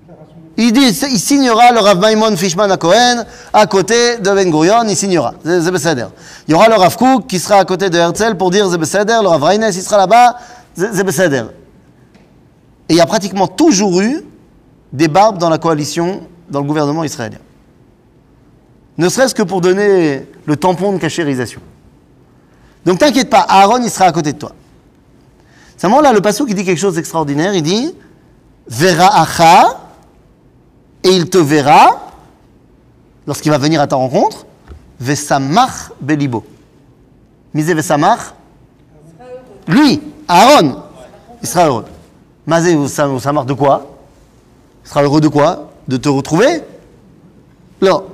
[0.01, 0.42] déclaration.
[0.55, 5.33] Il signera le Rav Maimon Fishman à Cohen, à côté de Ben Gurion, il signera.
[5.43, 6.05] Besséder.
[6.47, 8.77] Il y aura le Rav Kook qui sera à côté de Herzl pour dire c'est
[8.77, 10.37] Besséder, le Rav Reines, il sera là-bas,
[10.77, 11.43] Besséder.
[12.87, 14.23] Et il y a pratiquement toujours eu
[14.91, 17.39] des barbes dans la coalition, dans le gouvernement israélien.
[18.97, 21.61] Ne serait-ce que pour donner le tampon de cachérisation.
[22.85, 24.51] Donc t'inquiète pas, Aaron, il sera à côté de toi.
[25.77, 27.95] Seulement là, le passage qui dit quelque chose d'extraordinaire, il dit
[28.67, 29.79] Vera acha,
[31.03, 32.11] et il te verra,
[33.27, 34.45] lorsqu'il va venir à ta rencontre,
[34.99, 36.45] Vesamach belibo.
[37.53, 38.33] Misé Vesamach,
[39.67, 40.81] lui, Aaron,
[41.41, 41.85] il sera heureux.
[42.45, 43.85] Mazé Vesamach de quoi?
[44.83, 45.69] Il sera heureux de quoi?
[45.87, 46.61] De te retrouver?
[47.81, 48.05] Non.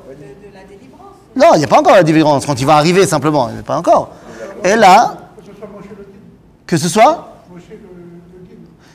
[1.36, 3.60] Non, il n'y a pas encore la délivrance, quand il va arriver simplement, il n'y
[3.60, 4.10] a pas encore.
[4.64, 5.16] Et là,
[6.70, 7.34] Que ce soit?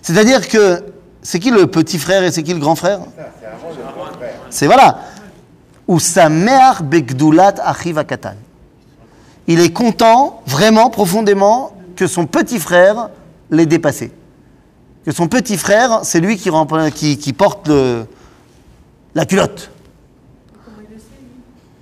[0.00, 0.93] C'est-à-dire que
[1.24, 3.00] c'est qui le petit frère et c'est qui le grand frère?
[4.50, 5.00] C'est voilà.
[5.88, 8.34] Ou sa mère begdulat achiv katan.
[9.46, 13.08] Il est content, vraiment, profondément, que son petit frère
[13.50, 14.12] l'ait dépassé.
[15.04, 17.70] Que son petit frère, c'est lui qui, porte
[19.14, 19.70] la culotte.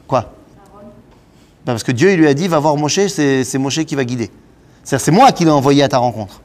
[0.07, 0.33] Quoi?
[1.65, 4.05] Ben, Parce que Dieu, il lui a dit, va voir Moshe, c'est Moshe qui va
[4.05, 4.31] guider.
[4.85, 6.41] C'est moi qui l'ai envoyé à ta rencontre.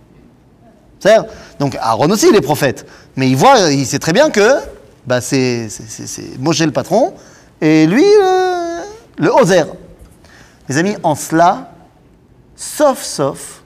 [0.99, 1.25] C'est-à-dire,
[1.59, 2.85] donc Aaron aussi, il est prophète.
[3.15, 4.55] Mais il voit, il sait très bien que
[5.05, 7.13] bah, c'est c'est- c'est- c'est Moshe le patron,
[7.61, 8.81] et lui, euh,
[9.17, 9.67] le Ozer.
[10.69, 11.71] Les amis, en cela,
[12.55, 13.63] sauf, sauf,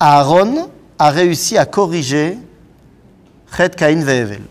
[0.00, 0.68] Aaron
[0.98, 2.36] a réussi à corriger
[3.56, 4.42] Chet Cain Ve'evel.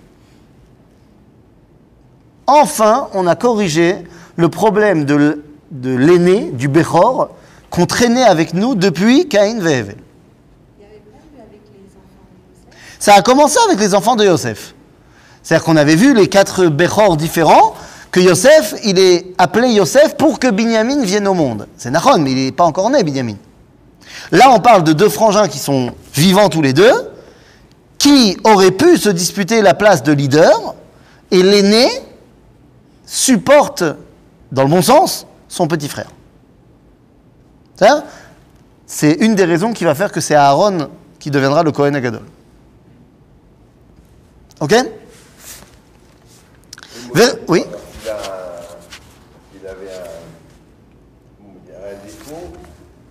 [2.48, 3.96] Enfin, on a corrigé
[4.38, 5.43] le problème de
[5.84, 7.30] l'aîné, du Bechor,
[7.70, 9.98] qu'on traînait avec nous depuis Caïn Ve'evel.
[10.80, 13.94] Il n'y avait pas eu avec les enfants de Yosef Ça a commencé avec les
[13.94, 14.74] enfants de Yosef.
[15.44, 17.76] C'est-à-dire qu'on avait vu les quatre Bechor différents,
[18.12, 21.68] que Yosef, il est appelé Yosef pour que Binyamin vienne au monde.
[21.78, 23.36] C'est Nachon, mais il n'est pas encore né, Binyamin.
[24.32, 26.92] Là, on parle de deux frangins qui sont vivants tous les deux,
[27.98, 30.76] qui auraient pu se disputer la place de leader,
[31.32, 31.88] et l'aîné
[33.06, 33.84] supporte,
[34.52, 36.08] dans le bon sens, son petit frère.
[38.86, 42.24] C'est une des raisons qui va faire que c'est Aaron qui deviendra le Kohen Agadol.
[44.60, 44.74] Ok?
[47.13, 47.63] Ver- Oui?
[48.04, 48.17] Il, a,
[49.62, 52.48] il avait un, un défaut.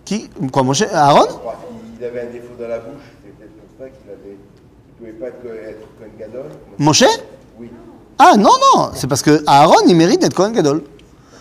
[0.04, 0.28] Qui?
[0.52, 1.26] Quoi, Moshe Aaron?
[1.28, 1.56] Je crois
[1.96, 3.02] qu'il avait un défaut dans la bouche.
[3.24, 4.36] C'est peut-être pour ça qu'il avait.
[5.00, 6.46] Il ne pouvait pas être, être Cohen Gadol.
[6.78, 7.04] Moshe
[7.58, 7.70] Oui.
[8.18, 10.82] Ah non, non C'est parce que Aaron, il mérite d'être Kohen Gadol.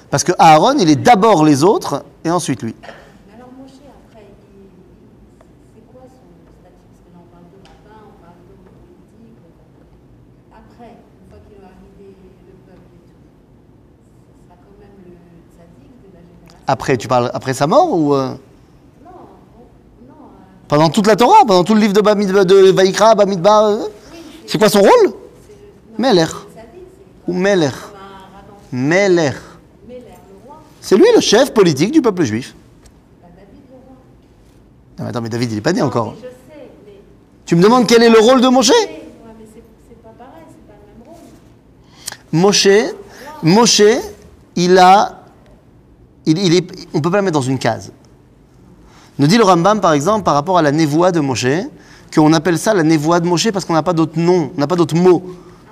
[0.10, 2.76] Parce que Aaron, il est d'abord les autres et ensuite lui.
[2.82, 4.70] Mais alors Moshe, après, il-
[5.74, 9.40] c'est quoi son statut Parce que là, on parle de rabbin, on parle d'homme politique.
[10.52, 12.08] Après, une fois qu'il est arrivé
[12.48, 15.16] le peuple et tout, ce sera quand même le
[15.56, 16.55] tzaddik de la génération.
[16.68, 18.36] Après, tu parles après sa mort ou euh, Non,
[19.06, 20.14] on- non.
[20.14, 23.78] euh, pendant toute la Torah, pendant tout le livre de, Bamid- de Vaïkra, Bamidbar euh,
[24.14, 24.90] oui, C'est quoi son rôle?
[25.48, 26.02] c'est
[27.28, 27.34] Ou.
[28.72, 29.26] Meler,
[29.88, 32.56] le roi, C'est lui le chef politique du peuple juif.
[33.22, 33.96] pas David, le roi.
[34.98, 36.14] Non, mais attends, mais David, il n'est pas né Non, encore.
[36.16, 36.94] mais je sais, mais.
[37.46, 38.70] Tu me demandes quel est le rôle de Moshe?
[38.72, 39.02] Ouais.
[42.32, 42.68] Moshe,
[43.44, 43.82] Moshe,
[44.56, 45.22] il a.
[46.28, 47.92] On ne peut pas le mettre dans une case.
[49.20, 51.46] Nous dit le Rambam, par exemple, par rapport à la névoie de Moshe,
[52.14, 54.68] qu'on appelle ça la névoie de Moshe parce qu'on n'a pas d'autre nom, on n'a
[54.68, 55.24] pas d'autre mot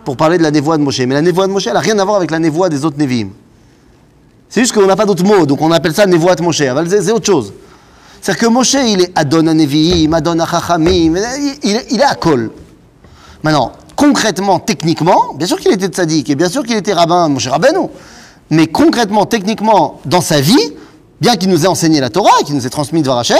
[0.05, 0.99] pour parler de la névoie de Moshe.
[0.99, 2.97] Mais la névoie de Moshe, elle n'a rien à voir avec la névoie des autres
[2.97, 3.29] Névim.
[4.49, 6.57] C'est juste qu'on n'a pas d'autre mot, donc on appelle ça névoie de Moshe.
[6.57, 7.53] C'est autre chose.
[8.21, 11.15] C'est-à-dire que Moshe, il est Adon à Nevi'im, Adon Chachamim,
[11.63, 12.51] il, il- est à Kol.
[13.41, 17.39] Maintenant, concrètement, techniquement, bien sûr qu'il était tzaddik, et bien sûr qu'il était rabbin, mon
[17.39, 17.89] cher Rabbeinu
[18.52, 20.74] Mais concrètement, techniquement, dans sa vie,
[21.20, 23.36] bien qu'il nous ait enseigné la Torah, qu'il nous ait transmis Dvar Hashem,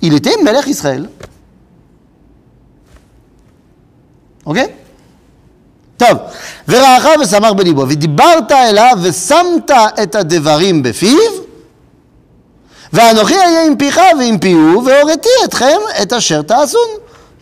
[0.00, 1.08] il était Melech Israël.
[4.44, 4.58] Ok
[5.96, 6.18] טוב,
[6.68, 9.70] ורעך ושמח בליבו, ודיברת אליו ושמת
[10.02, 11.18] את הדברים בפיו,
[12.92, 16.88] ואנוכי אהיה עם פיך ועם פיהו, והוריתי אתכם את אשר תעשון.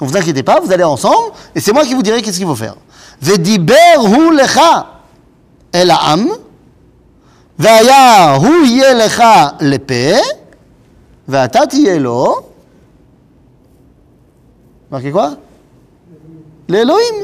[0.00, 2.46] Donc vous inquiétez pas, vous allez ensemble, et c'est moi qui vous dirai qu'est-ce qu'il
[2.46, 2.74] faut faire.
[3.22, 4.60] ודיבר הוא לך
[5.74, 6.28] אל העם,
[7.58, 9.22] והיה הוא יהיה לך
[9.60, 10.18] לפה,
[11.28, 12.50] ואתה תהיה לו,
[14.90, 15.28] marqué quoi
[16.68, 17.14] לאלוהים.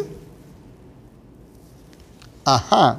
[2.46, 2.96] Ah ah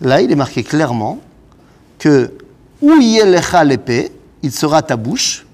[0.00, 1.18] Là, il est marqué clairement
[1.98, 2.32] que
[2.80, 5.44] où yelecha l'épée, il sera ta bouche,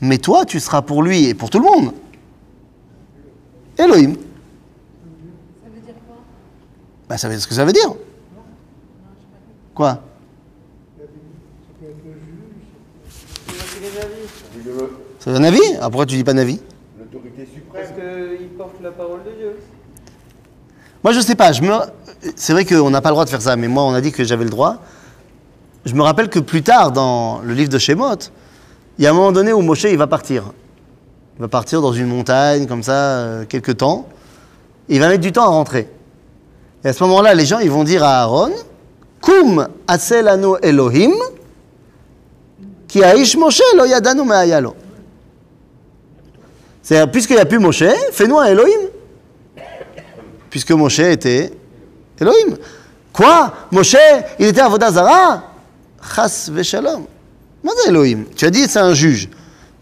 [0.00, 1.92] mais toi, tu seras pour lui et pour tout le monde.
[3.76, 4.14] Elohim.
[4.14, 6.16] Ça veut dire quoi
[7.08, 7.92] Bah, ça veut dire ce que ça veut dire.
[9.73, 9.99] Quoi
[15.19, 16.59] C'est un avis ah, Pourquoi tu dis pas Navi
[16.99, 17.71] L'autorité suprême.
[17.73, 19.59] Parce qu'il porte la parole de Dieu.
[21.03, 21.51] Moi, je sais pas.
[21.51, 21.71] Je me...
[22.35, 24.11] C'est vrai qu'on n'a pas le droit de faire ça, mais moi, on a dit
[24.11, 24.77] que j'avais le droit.
[25.85, 28.15] Je me rappelle que plus tard, dans le livre de Shemot,
[28.97, 30.53] il y a un moment donné où Moshe, il va partir.
[31.37, 34.07] Il va partir dans une montagne, comme ça, euh, quelques temps.
[34.87, 35.89] Et il va mettre du temps à rentrer.
[36.85, 38.51] Et à ce moment-là, les gens, ils vont dire à Aaron,
[46.81, 48.89] C'est-à-dire, puisqu'il n'y a plus Moshe, fais-nous un Elohim
[50.53, 51.51] puisque Moshe était
[52.21, 52.57] Elohim.
[53.11, 53.51] Quoi?
[53.71, 53.97] Moshe,
[54.37, 55.45] il était à Vodazara
[56.15, 57.05] Chas veshalom.
[57.87, 59.29] Elohim Tu as dit c'est un juge.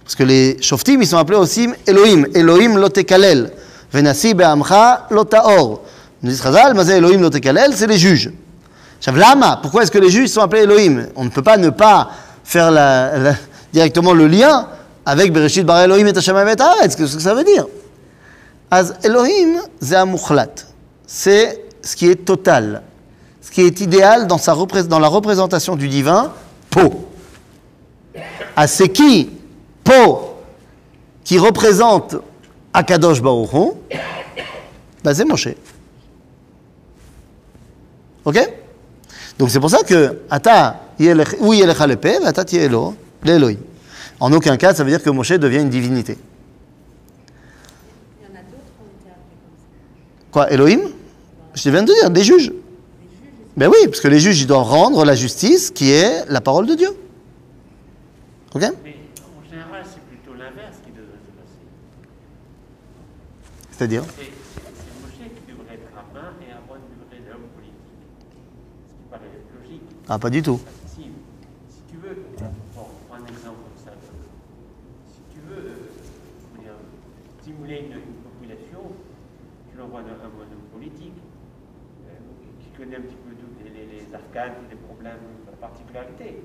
[0.01, 2.25] Parce que les shoftim, ils sont appelés aussi Elohim.
[2.33, 3.51] Elohim lotekalel.
[3.91, 5.81] Venasi be'amcha lotaor.
[6.23, 8.31] Nous dit Chazal, mais Elohim lotekalel, c'est les juges.
[9.07, 11.07] Lama, pourquoi est-ce que les juifs sont appelés Elohim?
[11.15, 12.11] On ne peut pas ne pas
[12.43, 12.71] faire
[13.73, 14.67] directement le lien
[15.05, 16.95] avec Bereshit bar Elohim et Hashem et Haaretz.
[16.95, 17.65] Qu'est-ce que ça veut dire?
[18.69, 19.59] Az Elohim,
[21.05, 22.83] c'est ce qui est total,
[23.41, 24.39] ce qui est idéal dans,
[24.99, 26.31] la représentation du divin,
[26.69, 27.09] Po.
[28.15, 29.29] Ah, Aseki,
[29.83, 30.35] Po,
[31.23, 32.15] qui représente
[32.73, 33.71] Akadosh Baruch Hu,
[35.03, 35.49] ben c'est Moshe.
[38.23, 38.60] Ok?
[39.41, 40.79] Donc c'est pour ça que Ata,
[41.39, 43.57] ou Yelecha le Pe, Ata Tielo, l'Elohim.
[44.19, 46.15] En aucun cas, ça veut dire que Moshe devient une divinité.
[48.19, 50.31] Il y en a d'autres qui ont été appelés comme ça.
[50.31, 50.81] Quoi, Elohim?
[51.55, 52.51] Je viens de dire, des juges.
[53.57, 56.67] Ben oui, parce que les juges, ils doivent rendre la justice qui est la parole
[56.67, 56.89] de Dieu.
[58.53, 58.61] Ok?
[58.61, 61.65] Mais en général, c'est plutôt l'inverse qui devrait se passer.
[63.71, 64.29] C'est-à-dire C'est c'est-
[64.77, 67.73] c'est Moshe qui devrait être rabbin et Aaron devrait être homme politique.
[68.85, 69.81] Ce qui paraît logique.
[70.13, 70.59] Ah, pas du tout.
[70.87, 71.07] Si,
[71.87, 72.17] tu veux,
[72.75, 73.93] bon, un exemple comme.
[75.07, 76.73] Si tu veux euh,
[77.39, 78.91] stimuler une, population,
[79.71, 81.15] tu l'envoies à un homme politique
[82.59, 83.31] qui connaît un petit peu
[83.63, 86.43] les, les, arcanes, les problèmes, la particularité.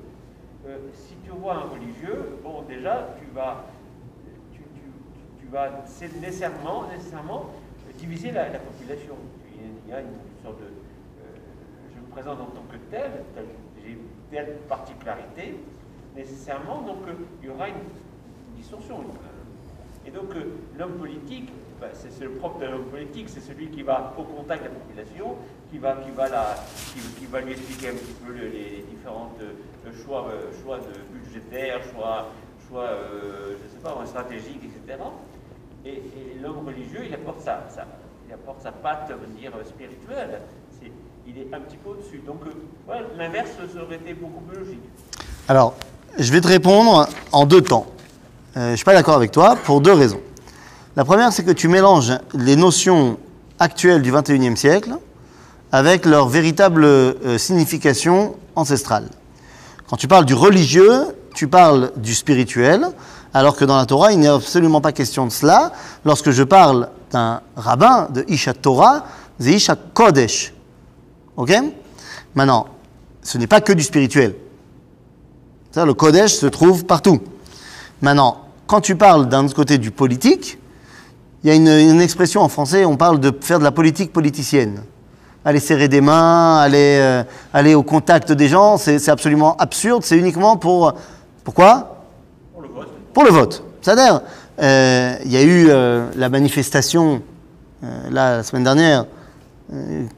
[0.93, 3.67] Si tu vois un religieux, bon, déjà, tu vas,
[4.53, 7.47] tu, nécessairement, nécessairement
[7.89, 9.17] euh, diviser la, la population.
[9.53, 10.86] Il y a une sorte de.
[12.17, 13.45] Euh, présente en tant que tel, tel-
[13.85, 13.99] j'ai
[14.31, 15.57] telle particularité,
[16.15, 17.75] nécessairement, donc euh, il y aura une,
[18.57, 19.03] distorsion.
[19.03, 20.45] une- et donc euh,
[20.79, 21.51] l'homme politique,
[21.81, 24.75] bah, c'est le propre de l'homme politique, c'est celui qui va au contact de la
[24.75, 25.37] population,
[25.71, 25.95] qui va,
[27.41, 29.33] lui expliquer un petit peu le- les, les différents
[30.05, 30.79] choix, euh, choix
[31.13, 32.29] budgétaires, choix,
[32.69, 35.03] choix euh, sais pas, stratégiques, etc.
[35.85, 35.91] Et,
[36.41, 37.87] l'homme religieux, il apporte sa, sa-
[38.29, 40.41] il apporte sa patte, on va spirituelle.
[41.29, 42.23] Il est un petit peu au-dessus.
[42.25, 43.51] Donc, euh, l'inverse
[43.83, 44.81] aurait été beaucoup plus logique.
[45.49, 45.75] Alors,
[46.19, 47.87] je vais te répondre en deux temps.
[48.57, 50.21] Euh, je ne suis pas d'accord avec toi pour deux raisons.
[50.95, 53.19] La première, c'est que tu mélanges les notions
[53.59, 54.97] actuelles du 21e siècle
[55.73, 59.09] avec leur véritable euh, signification ancestrale.
[59.89, 62.87] Quand tu parles du religieux, tu parles du spirituel,
[63.35, 65.73] alors que dans la Torah, il n'est absolument pas question de cela.
[66.05, 69.05] Lorsque je parle d'un rabbin, de Isha Torah,
[69.39, 70.55] c'est Isha Kodesh.
[71.37, 71.53] Ok
[72.35, 72.67] Maintenant,
[73.23, 74.35] ce n'est pas que du spirituel.
[75.71, 77.21] Ça, le Kodesh se trouve partout.
[78.01, 80.59] Maintenant, quand tu parles d'un autre côté du politique,
[81.43, 84.13] il y a une, une expression en français, on parle de faire de la politique
[84.13, 84.83] politicienne.
[85.45, 87.23] Aller serrer des mains, aller, euh,
[87.53, 90.95] aller au contact des gens, c'est absolument absurde, c'est uniquement pour...
[91.45, 92.03] Pourquoi?
[92.53, 93.63] Pour le vote, Pour le vote.
[93.81, 94.23] C'est-à-dire,
[94.61, 97.23] euh, il y a eu euh, la manifestation,
[98.11, 99.07] là, la semaine dernière,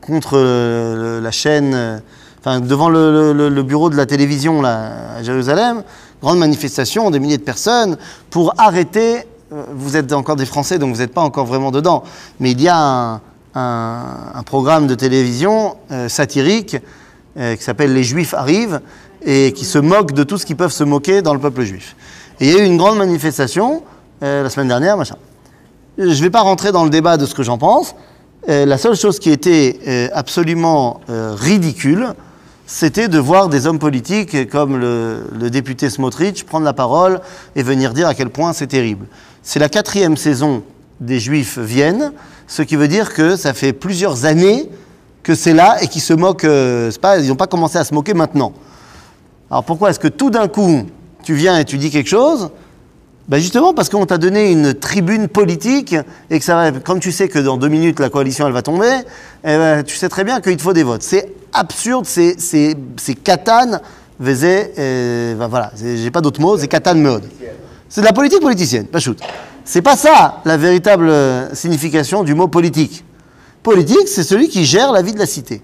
[0.01, 1.99] contre le- le- la chaîne, euh,
[2.41, 5.83] enfin, devant le, bureau de la télévision là, à Jérusalem,
[6.23, 7.97] grande manifestation, des milliers de personnes,
[8.31, 12.05] pour arrêter, euh, vous êtes encore des Français, donc vous n'êtes pas encore vraiment dedans,
[12.41, 13.21] mais il y a
[13.55, 16.77] un, programme de télévision euh, satirique
[17.37, 18.81] euh, qui s'appelle Les Juifs arrivent,
[19.25, 21.97] et qui se moque de tout ce qu'ils peuvent se moquer dans le peuple juif.
[22.39, 23.83] Et il y a eu une grande manifestation
[24.23, 25.17] euh, la semaine dernière, machin.
[25.99, 27.97] Je ne vais pas rentrer dans le débat de ce que j'en pense.
[28.47, 32.14] Euh, la seule chose qui était euh, absolument euh, ridicule,
[32.66, 37.20] c'était de voir des hommes politiques comme le, député Smotrich prendre la parole
[37.57, 39.07] et venir dire à quel point c'est terrible.
[39.43, 40.62] C'est la quatrième saison
[41.01, 42.12] des Juifs viennent,
[42.47, 44.68] ce qui veut dire que ça fait plusieurs années
[45.22, 46.47] que c'est là et qui se moquent.
[47.01, 48.53] pas, ils n'ont pas commencé à se moquer maintenant.
[49.51, 50.86] Alors pourquoi est-ce que tout d'un coup,
[51.22, 52.51] tu viens et tu dis quelque chose
[53.29, 55.95] ben Justement parce qu'on t'a donné une tribune politique
[56.31, 58.62] et que ça va, comme tu sais que dans deux minutes la coalition elle va
[58.62, 58.91] tomber,
[59.45, 61.03] eh ben, tu sais très bien qu'il te faut des votes.
[61.03, 63.81] C'est absurde, c'est, c'est, c'est katane,
[64.20, 67.22] euh, ben voilà, j'ai pas d'autres mots, c'est katane meod.
[67.89, 69.18] C'est de la politique politicienne, pas shoot.
[69.64, 73.05] C'est pas ça la véritable euh, signification du mot politique.
[73.62, 75.61] Politique, c'est celui qui gère la vie de la cité.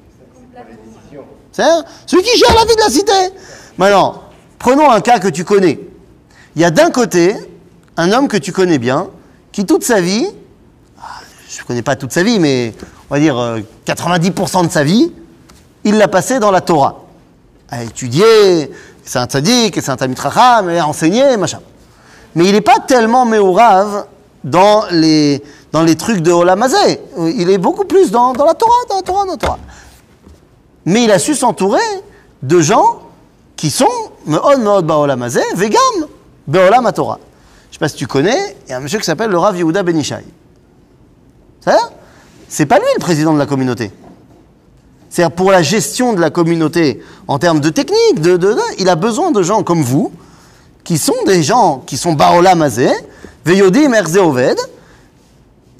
[1.52, 1.62] C'est
[2.06, 3.12] celui qui gère la vie de la cité.
[3.78, 4.22] Maintenant,
[4.58, 5.80] prenons un cas que tu connais.
[6.56, 7.34] Il y a d'un côté
[7.96, 9.08] un homme que tu connais bien,
[9.52, 10.26] qui toute sa vie,
[11.00, 12.74] ah, je ne connais pas toute sa vie, mais
[13.10, 15.12] on va dire euh, 90% de sa vie,
[15.84, 17.02] il l'a passé dans la Torah.
[17.70, 18.70] À étudier,
[19.04, 21.60] c'est un tzaddik, c'est un et à enseigner, machin.
[22.34, 24.06] Mais il n'est pas tellement méourave
[24.42, 25.42] dans les,
[25.72, 27.00] dans les trucs de Olamazé.
[27.18, 29.58] Il est beaucoup plus dans, dans la Torah, dans la Torah, dans la Torah.
[30.84, 31.78] Mais il a su s'entourer
[32.42, 33.00] de gens
[33.56, 33.88] qui sont
[34.26, 36.06] Me'od Me'od Ba'olam Hazeh, Vegam
[36.46, 37.18] Be'olam HaTorah.
[37.74, 39.36] Je ne sais pas si tu connais, il y a un monsieur qui s'appelle le
[39.38, 40.24] Rav Yehuda Ben Ishai.
[42.48, 43.90] C'est pas lui le président de la communauté.
[45.10, 48.94] C'est-à-dire pour la gestion de la communauté en termes de technique, de, de- il a
[48.94, 50.12] besoin de gens comme vous,
[50.84, 52.92] qui sont des gens qui sont Baolam Hazeh,
[53.44, 54.56] Veyodim Erze Oved,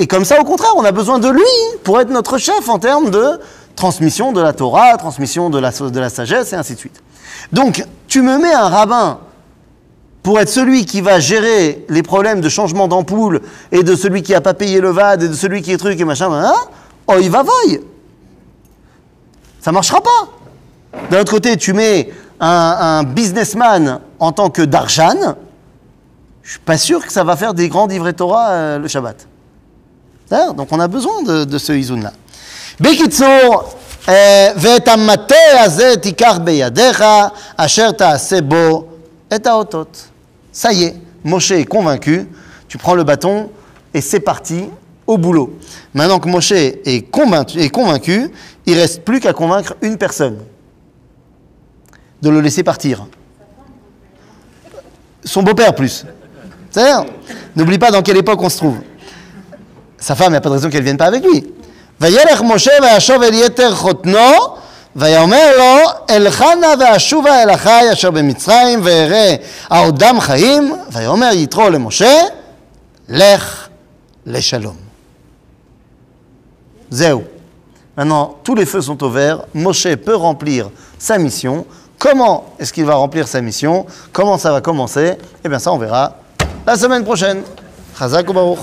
[0.01, 1.43] et comme ça, au contraire, on a besoin de lui
[1.85, 3.39] pour être notre chef en termes de
[3.77, 7.01] transmission de la Torah, transmission de la, de la sagesse, et ainsi de suite.
[7.53, 9.21] Donc, tu me mets un rabbin
[10.24, 13.42] pour être celui qui va gérer les problèmes de changement d'ampoule,
[13.72, 16.00] et de celui qui n'a pas payé le VAD, et de celui qui est truc,
[16.00, 16.54] et machin, hein,
[17.08, 17.82] oh, il va voy
[19.62, 25.36] Ça marchera pas D'un autre côté, tu mets un, un businessman en tant que Darshan,
[26.44, 29.28] je suis pas sûr que ça va faire des grands livrets Torah euh, le Shabbat.
[30.26, 30.54] בסדר?
[30.54, 32.12] Donc on a besoin de, de ce איזון-là.
[32.80, 33.74] בקיצור,
[34.10, 37.04] אה, ואת המטה הזה תיקח בידיך,
[37.58, 38.88] אשר תעשה בו
[39.36, 40.08] את האותות.
[40.55, 40.95] ça y est,
[41.25, 42.27] Moshe est convaincu,
[42.69, 43.51] tu prends le bâton
[43.93, 44.65] et c'est parti
[45.07, 45.59] au boulot.
[45.93, 48.31] Maintenant que Moshe est convaincu, est convaincu
[48.67, 50.39] il reste plus qu'à convaincre une personne
[52.23, 53.07] de le laisser partir.
[55.25, 56.07] Son beau-père plus.
[56.71, 57.05] C'est-à-dire,
[57.57, 58.79] n'oublie pas dans quelle époque on se trouve.
[59.99, 61.45] Sa femme, il n'y a pas de raison qu'elle ne vienne pas avec lui.
[64.96, 68.80] וילך משה וישוב אל יתר חותנו, ויאמר לו, אלך נא ואשובה אל אחי אשר במצרים,
[68.84, 69.36] ואראה
[69.70, 72.22] העודם חיים, ויאמר יתרו למשה,
[73.10, 73.68] לך
[74.26, 74.76] לשלום.
[76.90, 77.22] זהו.
[77.98, 79.42] Maintenant, tous les feux sont au vert.
[79.54, 81.66] Moshe peut remplir sa mission.
[81.98, 85.78] Comment est-ce qu'il va remplir sa mission Comment ça va commencer Eh bien, ça, on
[85.78, 86.16] verra
[86.66, 87.44] la semaine prochaine.
[88.00, 88.60] Chazak ou Baruch.